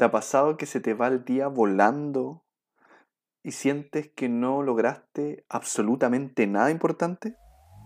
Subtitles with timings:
[0.00, 2.42] ¿Te ha pasado que se te va el día volando
[3.42, 7.36] y sientes que no lograste absolutamente nada importante?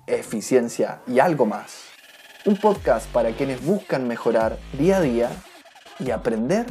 [0.07, 1.89] Eficiencia y algo más.
[2.47, 5.31] Un podcast para quienes buscan mejorar día a día
[5.99, 6.67] y aprender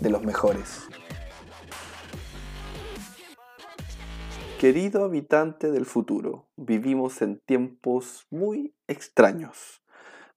[0.00, 0.88] de los mejores.
[4.58, 9.84] Querido habitante del futuro, vivimos en tiempos muy extraños.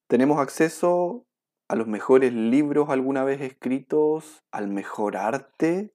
[0.05, 1.25] Tenemos acceso
[1.73, 5.91] a los mejores libros alguna vez escritos, al mejor arte.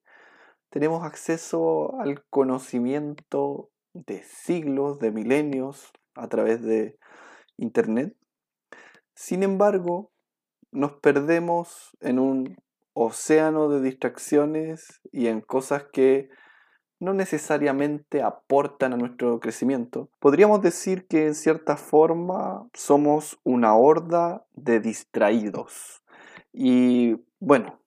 [0.70, 6.98] Tenemos acceso al conocimiento de siglos, de milenios, a través de
[7.58, 8.16] Internet.
[9.14, 10.10] Sin embargo,
[10.72, 12.56] nos perdemos en un
[12.92, 16.28] océano de distracciones y en cosas que
[17.00, 20.08] no necesariamente aportan a nuestro crecimiento.
[20.18, 26.02] Podríamos decir que en cierta forma somos una horda de distraídos.
[26.52, 27.80] Y bueno,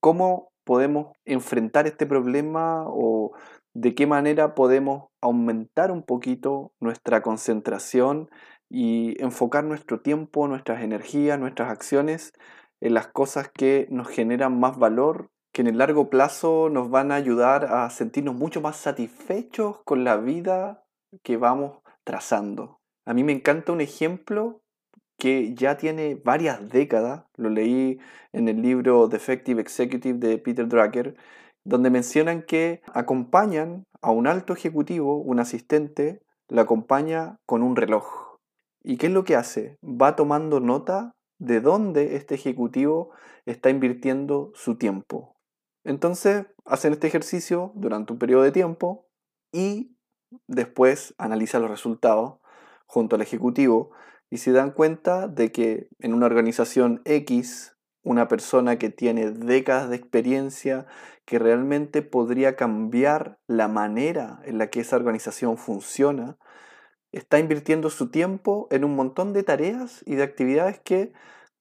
[0.00, 3.32] ¿cómo podemos enfrentar este problema o
[3.74, 8.28] de qué manera podemos aumentar un poquito nuestra concentración
[8.68, 12.32] y enfocar nuestro tiempo, nuestras energías, nuestras acciones
[12.80, 17.12] en las cosas que nos generan más valor que en el largo plazo nos van
[17.12, 20.84] a ayudar a sentirnos mucho más satisfechos con la vida
[21.22, 22.80] que vamos trazando.
[23.04, 24.62] A mí me encanta un ejemplo
[25.18, 28.00] que ya tiene varias décadas, lo leí
[28.32, 31.16] en el libro The Effective Executive de Peter Drucker,
[31.64, 38.38] donde mencionan que acompañan a un alto ejecutivo, un asistente, lo acompaña con un reloj.
[38.82, 39.78] ¿Y qué es lo que hace?
[39.84, 43.10] Va tomando nota de dónde este ejecutivo
[43.46, 45.31] está invirtiendo su tiempo.
[45.84, 49.08] Entonces hacen este ejercicio durante un periodo de tiempo
[49.52, 49.96] y
[50.46, 52.38] después analizan los resultados
[52.86, 53.90] junto al ejecutivo
[54.30, 59.90] y se dan cuenta de que en una organización X, una persona que tiene décadas
[59.90, 60.86] de experiencia,
[61.24, 66.38] que realmente podría cambiar la manera en la que esa organización funciona,
[67.12, 71.12] está invirtiendo su tiempo en un montón de tareas y de actividades que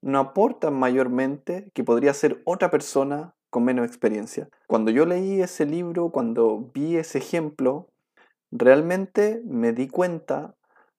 [0.01, 4.49] no aportan mayormente, que podría ser otra persona con menos experiencia.
[4.65, 7.89] Cuando yo leí ese libro, cuando vi ese ejemplo,
[8.49, 10.55] realmente me di cuenta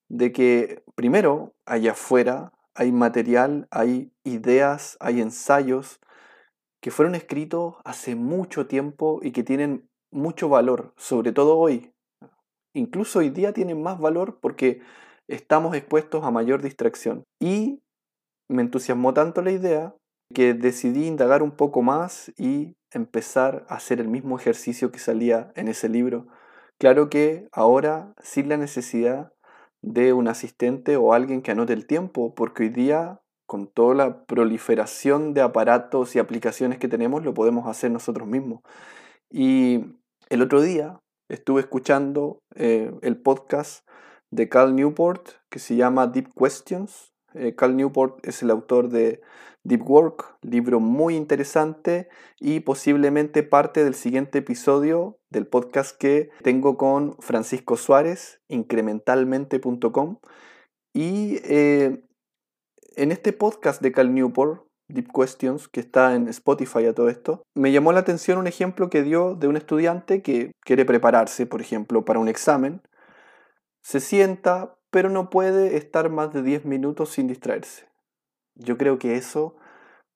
[0.07, 5.99] de que primero allá afuera hay material, hay ideas, hay ensayos
[6.79, 11.91] que fueron escritos hace mucho tiempo y que tienen mucho valor, sobre todo hoy.
[12.75, 14.81] Incluso hoy día tienen más valor porque
[15.27, 17.23] estamos expuestos a mayor distracción.
[17.39, 17.81] Y
[18.47, 19.95] me entusiasmó tanto la idea
[20.33, 25.51] que decidí indagar un poco más y empezar a hacer el mismo ejercicio que salía
[25.55, 26.27] en ese libro.
[26.79, 29.31] Claro que ahora sin la necesidad
[29.81, 34.25] de un asistente o alguien que anote el tiempo, porque hoy día con toda la
[34.25, 38.61] proliferación de aparatos y aplicaciones que tenemos lo podemos hacer nosotros mismos.
[39.29, 39.85] Y
[40.29, 43.87] el otro día estuve escuchando eh, el podcast
[44.31, 47.12] de Cal Newport que se llama Deep Questions.
[47.35, 49.21] Eh, Cal Newport es el autor de
[49.63, 56.77] Deep Work, libro muy interesante y posiblemente parte del siguiente episodio del podcast que tengo
[56.77, 60.19] con Francisco Suárez, incrementalmente.com.
[60.93, 62.03] Y eh,
[62.95, 67.43] en este podcast de Cal Newport, Deep Questions, que está en Spotify a todo esto,
[67.55, 71.61] me llamó la atención un ejemplo que dio de un estudiante que quiere prepararse, por
[71.61, 72.81] ejemplo, para un examen.
[73.81, 77.89] Se sienta, pero no puede estar más de 10 minutos sin distraerse.
[78.53, 79.55] Yo creo que eso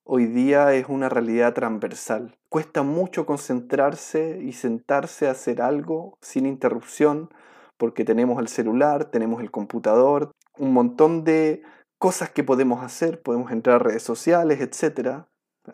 [0.04, 2.38] hoy día es una realidad transversal.
[2.48, 7.28] Cuesta mucho concentrarse y sentarse a hacer algo sin interrupción
[7.76, 11.62] porque tenemos el celular, tenemos el computador, un montón de
[11.98, 15.24] cosas que podemos hacer, podemos entrar a redes sociales, etc.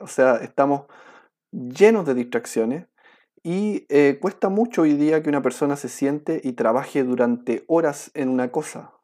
[0.00, 0.86] O sea, estamos
[1.52, 2.86] llenos de distracciones
[3.44, 8.10] y eh, cuesta mucho hoy día que una persona se siente y trabaje durante horas
[8.14, 8.94] en una cosa.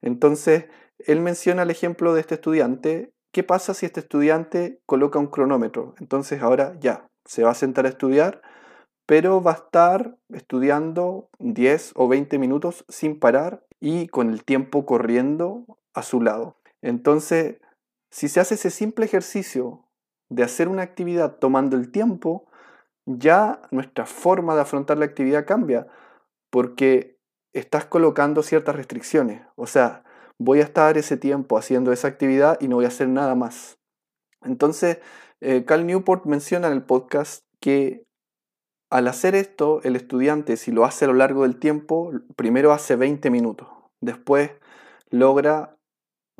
[0.00, 0.64] Entonces,
[0.98, 3.12] él menciona el ejemplo de este estudiante.
[3.30, 5.94] ¿Qué pasa si este estudiante coloca un cronómetro?
[6.00, 8.40] Entonces ahora ya, se va a sentar a estudiar,
[9.06, 14.86] pero va a estar estudiando 10 o 20 minutos sin parar y con el tiempo
[14.86, 16.56] corriendo a su lado.
[16.80, 17.58] Entonces,
[18.10, 19.84] si se hace ese simple ejercicio
[20.30, 22.47] de hacer una actividad tomando el tiempo,
[23.16, 25.86] ya nuestra forma de afrontar la actividad cambia,
[26.50, 27.18] porque
[27.54, 29.42] estás colocando ciertas restricciones.
[29.56, 30.04] O sea,
[30.38, 33.78] voy a estar ese tiempo haciendo esa actividad y no voy a hacer nada más.
[34.42, 34.98] Entonces,
[35.40, 38.04] eh, Cal Newport menciona en el podcast que
[38.90, 42.96] al hacer esto, el estudiante, si lo hace a lo largo del tiempo, primero hace
[42.96, 43.68] 20 minutos,
[44.00, 44.52] después
[45.10, 45.76] logra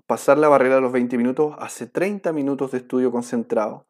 [0.06, 3.86] pasar la barrera de los 20 minutos, hace 30 minutos de estudio concentrado,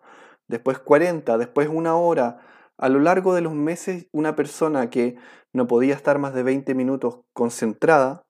[0.48, 2.40] después 40, después una hora.
[2.78, 5.16] A lo largo de los meses, una persona que
[5.52, 8.24] no podía estar más de 20 minutos concentrada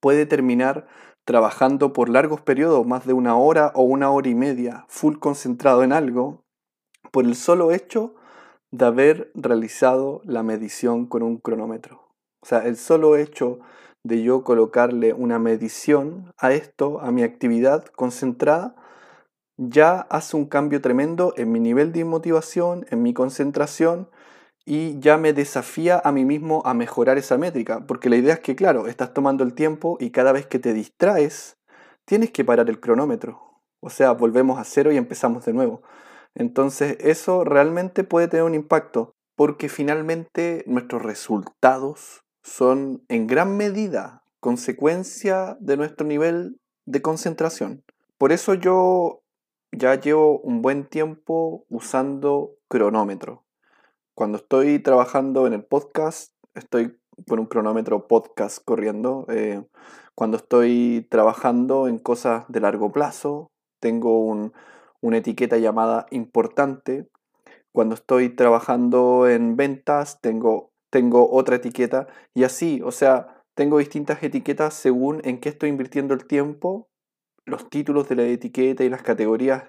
[0.00, 0.88] puede terminar
[1.24, 5.84] trabajando por largos periodos, más de una hora o una hora y media, full concentrado
[5.84, 6.42] en algo,
[7.12, 8.16] por el solo hecho
[8.72, 12.08] de haber realizado la medición con un cronómetro.
[12.40, 13.60] O sea, el solo hecho
[14.02, 18.74] de yo colocarle una medición a esto, a mi actividad concentrada,
[19.56, 24.08] ya hace un cambio tremendo en mi nivel de motivación, en mi concentración
[24.64, 27.86] y ya me desafía a mí mismo a mejorar esa métrica.
[27.86, 30.72] Porque la idea es que, claro, estás tomando el tiempo y cada vez que te
[30.72, 31.58] distraes,
[32.04, 33.40] tienes que parar el cronómetro.
[33.80, 35.82] O sea, volvemos a cero y empezamos de nuevo.
[36.34, 44.24] Entonces eso realmente puede tener un impacto porque finalmente nuestros resultados son en gran medida
[44.40, 47.84] consecuencia de nuestro nivel de concentración.
[48.18, 49.21] Por eso yo
[49.72, 53.44] ya llevo un buen tiempo usando cronómetro.
[54.14, 59.26] Cuando estoy trabajando en el podcast, estoy con un cronómetro podcast corriendo.
[59.30, 59.64] Eh,
[60.14, 64.52] cuando estoy trabajando en cosas de largo plazo, tengo un,
[65.00, 67.08] una etiqueta llamada importante.
[67.72, 74.22] Cuando estoy trabajando en ventas, tengo, tengo otra etiqueta y así, o sea, tengo distintas
[74.22, 76.88] etiquetas según en qué estoy invirtiendo el tiempo.
[77.44, 79.64] Los títulos de la etiqueta y las categorías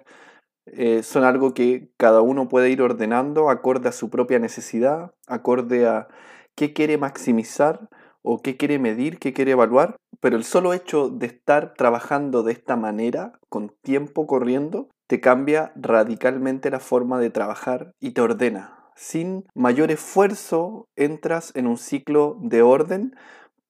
[0.65, 5.87] eh, son algo que cada uno puede ir ordenando acorde a su propia necesidad, acorde
[5.87, 6.07] a
[6.55, 7.89] qué quiere maximizar
[8.21, 12.53] o qué quiere medir, qué quiere evaluar, pero el solo hecho de estar trabajando de
[12.53, 18.79] esta manera, con tiempo corriendo, te cambia radicalmente la forma de trabajar y te ordena.
[18.95, 23.15] Sin mayor esfuerzo entras en un ciclo de orden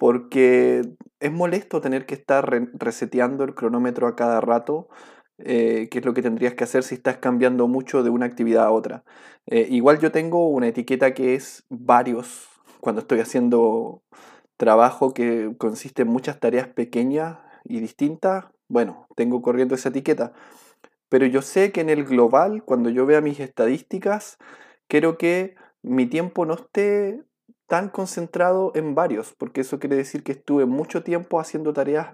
[0.04, 0.82] porque
[1.22, 4.90] es molesto tener que estar reseteando el cronómetro a cada rato,
[5.38, 8.66] eh, que es lo que tendrías que hacer si estás cambiando mucho de una actividad
[8.66, 9.06] a otra.
[9.46, 12.50] Eh, igual yo tengo una etiqueta que es varios,
[12.82, 14.04] cuando estoy haciendo
[14.58, 20.34] trabajo que consiste en muchas tareas pequeñas y distintas, bueno, tengo corriendo esa etiqueta
[21.08, 24.38] pero yo sé que en el global, cuando yo vea mis estadísticas,
[24.90, 27.24] quiero que mi tiempo no esté
[27.74, 32.10] tan concentrado en varios, porque eso quiere decir que estuve mucho tiempo haciendo tareas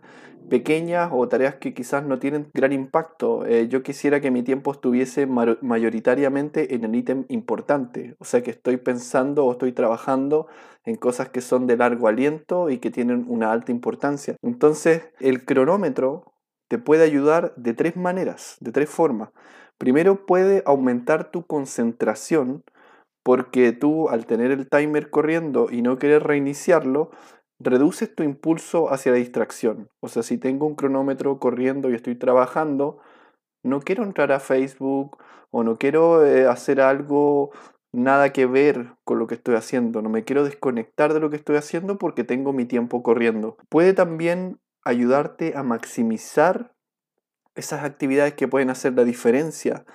[0.50, 3.46] pequeñas o tareas que quizás no tienen gran impacto.
[3.46, 8.52] Eh, yo quisiera que mi tiempo estuviese mayoritariamente en el ítem importante, o sea que
[8.52, 10.48] estoy pensando o estoy trabajando
[10.86, 14.38] en cosas que son de largo aliento y que tienen una alta importancia.
[14.42, 16.36] Entonces, el cronómetro
[16.70, 19.32] te puede ayudar de tres maneras, de tres formas.
[19.78, 22.64] Primero puede aumentar tu concentración
[23.24, 27.12] porque tú al tener el timer corriendo y no querer reiniciarlo,
[27.60, 29.90] reduces tu impulso hacia la distracción.
[30.00, 33.00] O sea, si tengo un cronómetro corriendo y estoy trabajando,
[33.64, 35.18] no quiero entrar a Facebook
[35.52, 37.52] o no quiero eh, hacer algo
[37.92, 41.38] nada que ver con lo que estoy haciendo, no me quiero desconectar de lo que
[41.38, 43.58] estoy haciendo porque tengo mi tiempo corriendo.
[43.68, 46.74] Puede también ayudarte a maximizar
[47.56, 49.86] esas actividades que pueden hacer la diferencia.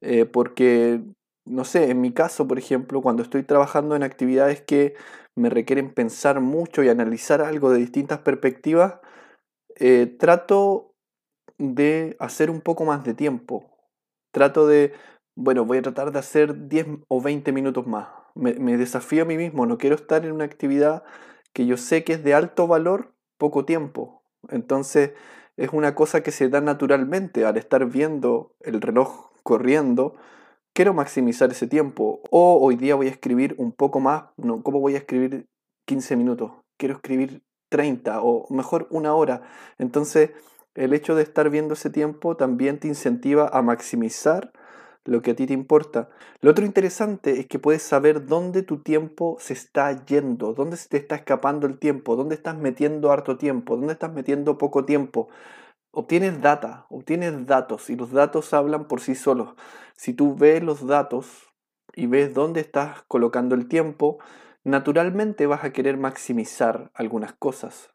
[0.00, 1.00] Eh, porque,
[1.48, 4.94] no sé, en mi caso, por ejemplo, cuando estoy trabajando en actividades que
[5.36, 9.00] me requieren pensar mucho y analizar algo de distintas perspectivas,
[9.76, 10.94] eh, trato
[11.58, 13.64] de hacer un poco más de tiempo.
[14.32, 14.92] Trato de,
[15.36, 18.08] bueno, voy a tratar de hacer 10 o 20 minutos más.
[18.34, 21.02] Me, me desafío a mí mismo, no quiero estar en una actividad
[21.52, 24.22] que yo sé que es de alto valor poco tiempo.
[24.48, 25.12] Entonces
[25.56, 30.14] es una cosa que se da naturalmente al estar viendo el reloj corriendo.
[30.78, 32.20] Quiero maximizar ese tiempo.
[32.30, 34.26] O hoy día voy a escribir un poco más.
[34.36, 35.48] No, ¿Cómo voy a escribir
[35.86, 36.52] 15 minutos?
[36.76, 39.42] Quiero escribir 30 o mejor una hora.
[39.78, 40.30] Entonces
[40.76, 44.52] el hecho de estar viendo ese tiempo también te incentiva a maximizar
[45.02, 46.10] lo que a ti te importa.
[46.42, 50.88] Lo otro interesante es que puedes saber dónde tu tiempo se está yendo, dónde se
[50.88, 55.28] te está escapando el tiempo, dónde estás metiendo harto tiempo, dónde estás metiendo poco tiempo.
[55.90, 59.54] Obtienes data, obtienes datos y los datos hablan por sí solos.
[59.96, 61.48] Si tú ves los datos
[61.94, 64.18] y ves dónde estás colocando el tiempo,
[64.64, 67.90] naturalmente vas a querer maximizar algunas cosas.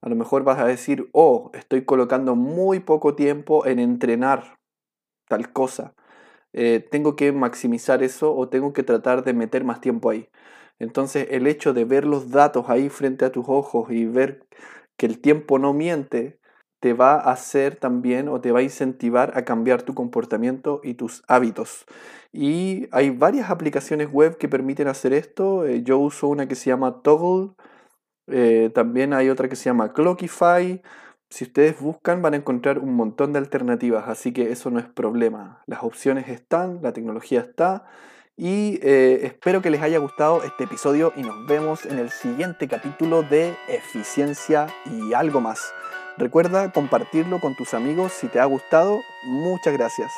[0.00, 4.58] A lo mejor vas a decir, oh, estoy colocando muy poco tiempo en entrenar
[5.28, 5.94] tal cosa.
[6.52, 10.28] Eh, tengo que maximizar eso o tengo que tratar de meter más tiempo ahí.
[10.78, 14.46] Entonces el hecho de ver los datos ahí frente a tus ojos y ver
[14.96, 16.38] que el tiempo no miente,
[16.80, 20.94] te va a hacer también o te va a incentivar a cambiar tu comportamiento y
[20.94, 21.86] tus hábitos.
[22.32, 25.66] Y hay varias aplicaciones web que permiten hacer esto.
[25.66, 27.54] Eh, yo uso una que se llama Toggle.
[28.28, 30.82] Eh, también hay otra que se llama Clockify.
[31.30, 34.86] si ustedes buscan van a encontrar un montón de alternativas, así que eso no es
[34.86, 35.62] problema.
[35.66, 37.86] Las opciones están, la tecnología está
[38.38, 42.68] y eh, espero que les haya gustado este episodio y nos vemos en el siguiente
[42.68, 45.72] capítulo de Eficiencia y algo más.
[46.18, 49.04] Recuerda compartirlo con tus amigos si te ha gustado.
[49.22, 50.12] Muchas gracias.